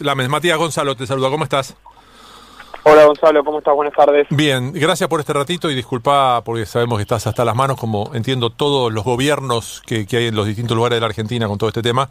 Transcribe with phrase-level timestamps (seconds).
[0.00, 0.28] Lames.
[0.28, 1.74] Matías Gonzalo te saluda, ¿cómo estás?
[2.82, 3.74] Hola Gonzalo, ¿cómo estás?
[3.74, 4.26] Buenas tardes.
[4.30, 8.10] Bien, gracias por este ratito y disculpa porque sabemos que estás hasta las manos, como
[8.14, 11.68] entiendo todos los gobiernos que, hay en los distintos lugares de la Argentina con todo
[11.68, 12.08] este tema.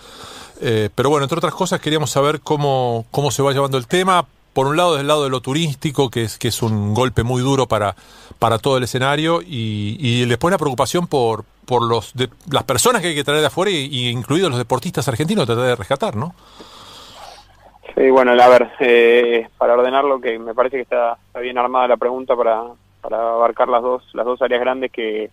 [0.62, 4.26] Eh, pero bueno, entre otras cosas queríamos saber cómo, cómo se va llevando el tema.
[4.54, 7.24] Por un lado, desde el lado de lo turístico, que es, que es un golpe
[7.24, 7.96] muy duro para,
[8.40, 13.02] para todo el escenario, y, y después la preocupación por, por los de, las personas
[13.02, 16.34] que hay que traer de afuera, y, incluidos los deportistas argentinos, tratar de rescatar, ¿no?
[17.96, 21.98] Sí, bueno, a ver, eh, para ordenarlo, que me parece que está, bien armada la
[21.98, 22.64] pregunta para,
[23.02, 25.32] para abarcar las dos, las dos áreas grandes que,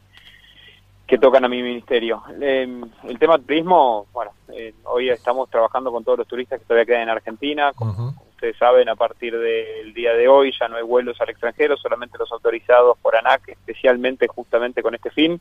[1.06, 2.22] que tocan a mi ministerio.
[2.40, 6.86] Em, el tema turismo, bueno, eh, hoy estamos trabajando con todos los turistas que todavía
[6.86, 7.72] quedan en Argentina.
[7.74, 11.76] Como, ustedes saben, a partir del día de hoy ya no hay vuelos al extranjero,
[11.76, 15.40] solamente los autorizados por ANAC, especialmente justamente con este fin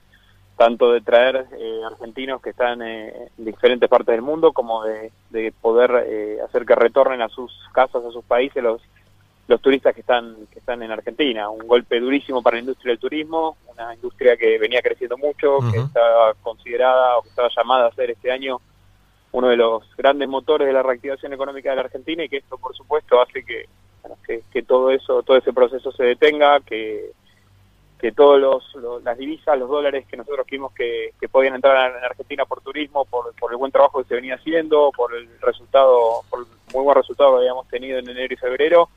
[0.58, 5.12] tanto de traer eh, argentinos que están eh, en diferentes partes del mundo como de,
[5.62, 8.82] poder eh, hacer que retornen a sus casas, a sus países los
[9.48, 11.50] los turistas que están que están en Argentina.
[11.50, 15.78] Un golpe durísimo para la industria del turismo, una industria que venía creciendo mucho, que
[15.78, 18.60] estaba considerada o que estaba llamada a ser este año
[19.34, 22.58] uno de los grandes motores de la reactivación económica de la Argentina y que esto,
[22.58, 23.66] por supuesto, hace que,
[24.26, 27.12] que, que todo eso, todo ese proceso se detenga, que
[28.06, 32.04] que todos los, las divisas, los dólares que nosotros vimos que, que podían entrar en
[32.04, 36.42] Argentina por turismo, por, el buen trabajo que se venía haciendo, por el resultado, por
[36.42, 38.90] el muy buen resultado que habíamos tenido en enero y febrero,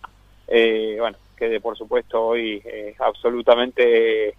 [0.46, 4.34] eh, bueno, quede por supuesto hoy eh, absolutamente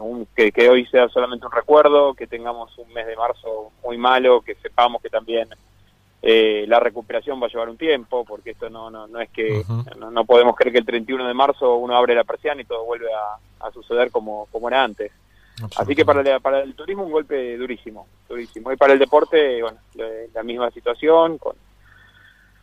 [0.00, 3.96] un, que, que hoy sea solamente un recuerdo, que tengamos un mes de marzo muy
[3.96, 5.50] malo, que sepamos que también
[6.26, 9.62] eh, la recuperación va a llevar un tiempo, porque esto no, no, no es que
[9.98, 13.08] no, podemos creer que el 31 de marzo uno abre la persiana y todo vuelve
[13.12, 15.12] a, suceder como, como era antes.
[15.76, 18.72] Así que para el, para el turismo un golpe durísimo, durísimo.
[18.72, 19.78] Y para el deporte, bueno,
[20.32, 21.56] la misma situación, con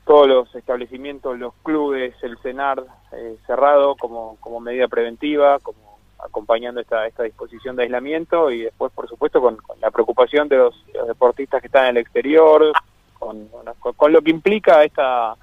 [0.05, 6.81] todos los establecimientos, los clubes, el CENAR eh, cerrado como, como medida preventiva, como acompañando
[6.81, 10.75] esta, esta disposición de aislamiento y después, por supuesto, con, la preocupación de los,
[11.07, 12.71] deportistas que están en el exterior,
[13.79, 15.35] con, con, lo que implica esta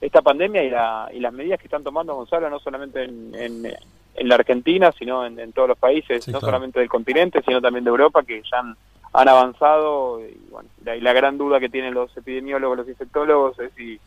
[0.00, 4.28] esta pandemia y, la, y las medidas que están tomando Gonzalo, no solamente en, en,
[4.28, 8.22] la Argentina, sino en, todos los países, no solamente del continente, sino también de Europa,
[8.22, 8.76] que ya han,
[9.12, 10.20] han avanzado.
[10.20, 13.98] Y, bueno, la, y la gran duda que tienen los epidemiólogos, los infectólogos, es si,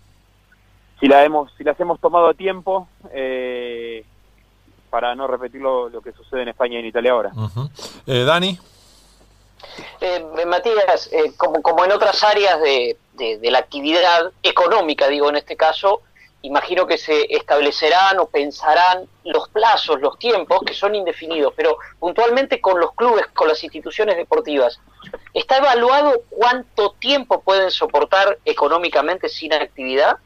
[0.99, 4.05] si, la hemos, si las hemos tomado a tiempo eh,
[4.89, 7.31] para no repetir lo, que sucede en España y en Italia ahora.
[8.05, 8.57] eh, Dani.
[9.99, 15.37] Eh, Matías, eh, como, como en otras áreas de, de, la actividad económica, digo en
[15.37, 16.01] este caso,
[16.41, 22.61] imagino que se establecerán o pensarán los plazos, los tiempos, que son indefinidos, pero puntualmente
[22.61, 24.79] con los clubes, con las instituciones deportivas,
[25.33, 30.17] ¿está evaluado cuánto tiempo pueden soportar económicamente sin actividad?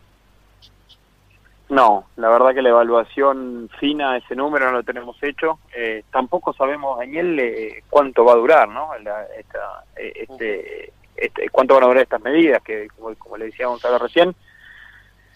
[1.71, 5.59] No, la verdad que la evaluación fina, ese número no lo tenemos hecho.
[5.73, 8.89] Eh, tampoco sabemos, Daniel, eh, cuánto va a durar, ¿no?
[8.93, 13.97] esta, eh, este, este, cuánto van a durar estas medidas, que como, le decía Gonzalo
[13.97, 14.35] recién,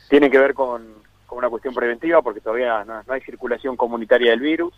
[0.09, 4.73] tienen que ver con, una cuestión preventiva, porque todavía no, hay circulación comunitaria del virus,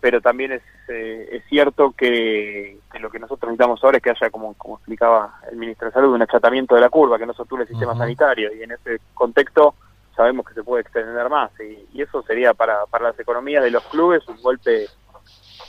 [0.00, 4.54] pero también es, es cierto que, lo que nosotros necesitamos ahora es que haya, como,
[4.54, 7.68] como explicaba el ministro de Salud, un achatamiento de la curva, que no sature el
[7.68, 9.74] sistema sanitario, y en ese contexto
[10.18, 13.84] sabemos que se puede extender más y, eso sería para, para las economías de los
[13.84, 14.88] clubes un golpe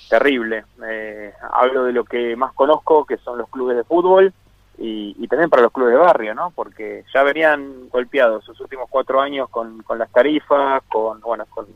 [0.09, 0.65] terrible.
[0.85, 4.33] Eh, hablo de lo que más conozco, que son los clubes de fútbol
[4.77, 6.51] y, también para los clubes de barrio, ¿no?
[6.51, 11.67] Porque ya venían golpeados sus últimos cuatro años con, con las tarifas, con, bueno, con,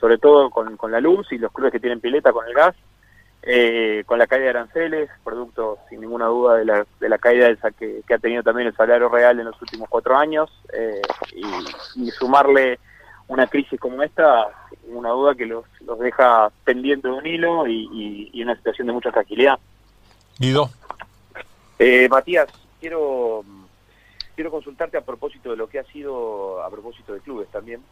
[0.00, 2.74] sobre todo con, con la luz y los clubes que tienen pileta con el gas
[3.46, 7.54] eh, con la caída de aranceles, producto sin ninguna duda de la, de la caída
[7.78, 11.02] que, ha tenido también el salario real en los últimos cuatro años, eh,
[11.94, 12.78] y, sumarle
[13.28, 14.48] una crisis como esta,
[14.86, 18.92] ninguna duda que los, los deja pendientes de un hilo y, y, una situación de
[18.92, 19.58] mucha tranquilidad.
[20.38, 20.70] Guido.
[21.78, 22.48] Eh, Matías,
[22.80, 23.44] quiero,
[24.34, 27.82] quiero consultarte a propósito de lo que ha sido, a propósito de clubes también,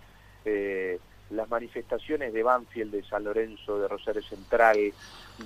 [0.45, 0.99] eh,
[1.31, 4.93] las manifestaciones de Banfield, de San Lorenzo, de Rosario Central,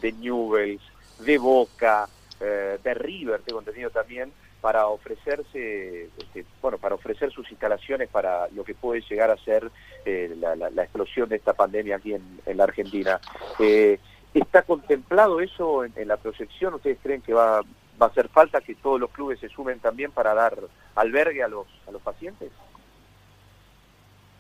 [0.01, 0.83] de Newells,
[1.21, 2.09] de Boca,
[2.41, 4.33] eh, de River, tengo entendido también,
[4.67, 9.71] para ofrecerse, este, bueno, para ofrecer sus instalaciones para lo que puede llegar a ser
[10.05, 13.21] eh, la, explosión de esta pandemia aquí en, la Argentina.
[13.61, 14.01] Eh,
[14.35, 16.75] ¿Está contemplado eso en, la proyección?
[16.75, 20.11] ¿Ustedes creen que va, va a hacer falta que todos los clubes se sumen también
[20.11, 20.59] para dar
[20.97, 21.69] albergue a los
[22.03, 22.51] pacientes?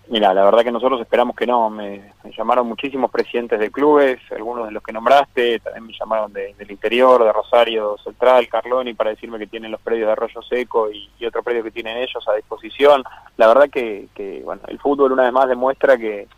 [0.08, 1.68] Mira, la verdad que nosotros esperamos que no.
[1.68, 6.70] Me, llamaron muchísimos presidentes de clubes, algunos de los que nombraste, también me llamaron del
[6.70, 11.08] interior, de Rosario Central, Carloni, para decirme que tienen los predios de Arroyo Seco y,
[11.26, 13.02] otro predio que tienen ellos a disposición.
[13.36, 14.08] La verdad que,
[14.44, 16.28] bueno, el fútbol una vez más demuestra que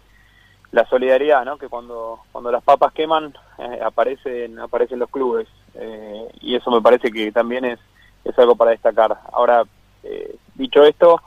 [0.70, 1.59] la solidaridad, ¿no?
[1.59, 6.82] Que cuando cuando las papas queman eh, aparecen aparecen los clubes eh, y eso me
[6.82, 7.79] parece que también es
[8.25, 9.19] es algo para destacar.
[9.32, 9.65] Ahora
[10.03, 11.23] eh, dicho esto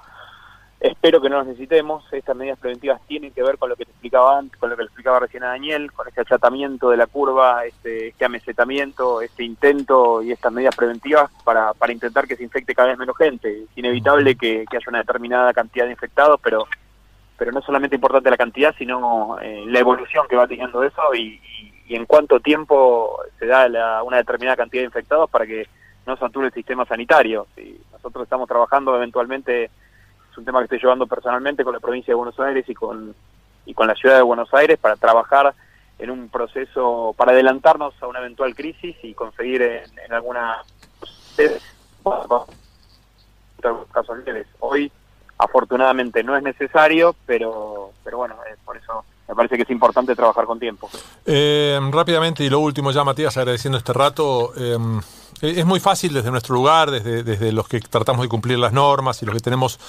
[0.81, 2.03] Espero que no los necesitemos.
[2.11, 4.81] Estas medidas preventivas tienen que ver con lo que te explicaba antes, con lo que
[4.81, 9.43] le explicaba recién a Daniel, con este achatamiento de la curva, este, este amesetamiento, este
[9.43, 13.61] intento y estas medidas preventivas para, para intentar que se infecte cada vez menos gente.
[13.61, 16.65] Es inevitable que, haya una determinada cantidad de infectados, pero
[17.37, 21.01] pero no es solamente importante la cantidad, sino eh, la evolución que va teniendo eso
[21.15, 21.41] y,
[21.89, 25.67] en cuánto tiempo se da una determinada cantidad de infectados para que
[26.05, 27.47] no sature el sistema sanitario.
[27.55, 29.71] Si nosotros estamos trabajando eventualmente
[30.31, 33.13] es un tema que estoy llevando personalmente con la provincia de Buenos Aires y con,
[33.65, 35.53] y con la ciudad de Buenos Aires para trabajar
[35.99, 40.63] en un proceso para adelantarnos a una eventual crisis y conseguir en, alguna
[43.91, 44.17] casos.
[44.59, 44.91] Hoy
[45.37, 48.35] afortunadamente no es necesario, pero pero bueno,
[48.65, 50.89] por eso me parece que es importante trabajar con tiempo.
[51.25, 54.53] Eh, rápidamente y lo último ya, Matías, agradeciendo este rato.
[54.57, 54.77] Eh,
[55.41, 59.21] es muy fácil desde nuestro lugar, desde, desde los que tratamos de cumplir las normas
[59.23, 59.79] y los que tenemos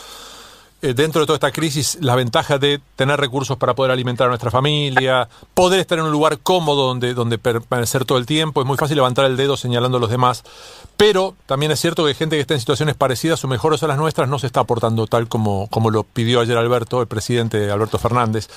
[0.83, 4.29] eh, dentro de toda esta crisis la ventaja de tener recursos para poder alimentar a
[4.31, 8.61] nuestra familia, poder estar en un lugar cómodo donde, donde permanecer todo el tiempo.
[8.61, 10.43] Es muy fácil levantar el dedo señalando a los demás.
[11.03, 13.99] Pero también es cierto que gente que está en situaciones parecidas o mejores a las
[13.99, 17.99] nuestras no se está aportando tal como, como lo pidió ayer Alberto, el presidente Alberto
[17.99, 18.49] Fernández.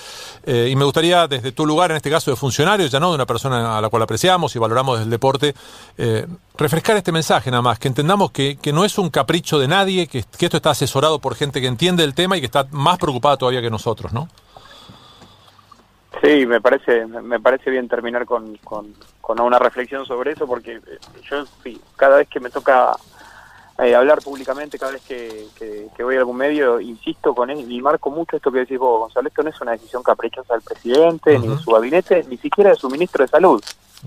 [0.46, 3.16] Eh, y me gustaría, desde tu lugar, en este caso de funcionario, ya no de
[3.16, 5.56] una persona a la cual apreciamos y valoramos el deporte,
[5.98, 9.68] eh, refrescar este mensaje nada más, que entendamos que, que, no es un capricho de
[9.68, 12.68] nadie, que, que, esto está asesorado por gente que entiende el tema y que está
[12.70, 14.30] más preocupada todavía que nosotros, ¿no?
[16.22, 20.76] Sí, me parece, me parece bien terminar con, con, con una reflexión sobre eso, porque
[20.76, 22.96] eh, yo sí, cada vez que me toca
[23.80, 27.82] eh, hablar públicamente, cada vez que, que, voy a algún medio, insisto con él y
[27.82, 31.38] marco mucho esto que decís vos, Gonzalo, esto no es una decisión caprichosa del presidente,
[31.38, 33.64] ni de su gabinete, ni siquiera de su ministro de Salud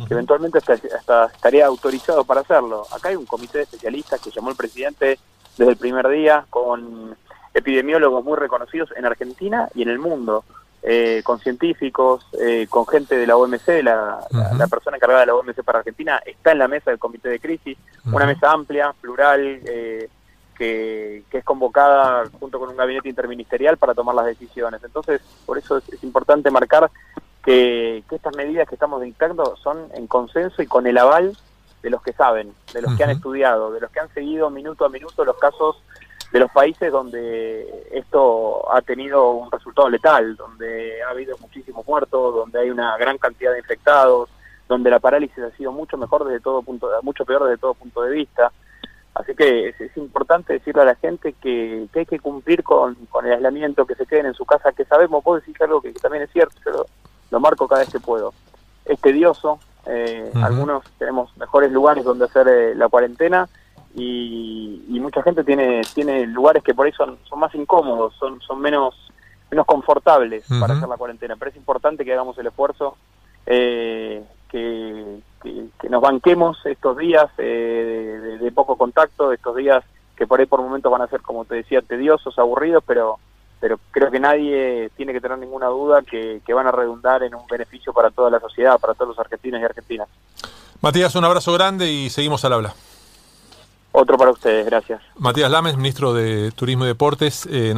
[0.07, 2.87] que eventualmente hasta, estaría autorizado para hacerlo.
[2.93, 5.19] Acá hay un comité de especialistas que llamó el presidente
[5.57, 7.17] desde el primer día con
[7.55, 10.45] epidemiólogos muy reconocidos en Argentina y en el mundo,
[10.91, 15.35] eh, con científicos, eh, con gente de la OMC, la, la, persona encargada de la
[15.35, 17.77] OMC para Argentina está en la mesa del comité de crisis,
[18.07, 20.09] una mesa amplia, plural, eh,
[20.57, 24.83] que, que, es convocada junto con un gabinete interministerial para tomar las decisiones.
[24.83, 26.91] Entonces, por eso es importante marcar
[27.45, 31.37] que, estas medidas que estamos dictando son en consenso y con el aval
[31.83, 34.87] de los que saben, de los que han estudiado, de los que han seguido minuto
[34.87, 35.83] a minuto los casos
[36.33, 42.35] de los países donde esto ha tenido un resultado letal, donde ha habido muchísimos muertos,
[42.35, 44.29] donde hay una gran cantidad de infectados,
[44.69, 48.03] donde la parálisis ha sido mucho mejor desde todo punto, mucho peor desde todo punto
[48.03, 48.53] de vista.
[49.15, 53.87] Así que es, importante decirle a la gente que, hay que cumplir con, el aislamiento,
[53.87, 56.55] que se queden en su casa, que sabemos, vos decís algo que, también es cierto,
[56.63, 56.87] pero
[57.31, 58.35] lo marco cada vez que puedo.
[58.85, 63.49] Es tedioso, eh, algunos tenemos mejores lugares donde hacer eh, la cuarentena
[63.95, 68.61] y, mucha gente tiene tiene lugares que por ahí son, son más incómodos, son, son
[68.61, 68.95] menos,
[69.51, 72.97] menos confortables para hacer la cuarentena, pero es importante que hagamos el esfuerzo,
[73.47, 79.83] eh, que, que, nos banquemos estos días de, de poco contacto, estos días
[80.15, 83.19] que por ahí por momentos van a ser, como te decía, tediosos, aburridos, pero
[83.61, 87.47] pero creo que nadie tiene que tener ninguna duda que, van a redundar en un
[87.47, 90.09] beneficio para toda la sociedad, para todos los argentinos y argentinas.
[90.81, 92.75] Matías, un abrazo grande y seguimos al habla.
[94.01, 95.03] Otro para ustedes, gracias.
[95.17, 97.49] Matías Lames, ministro de Turismo y Deportes.
[97.51, 97.75] Eh,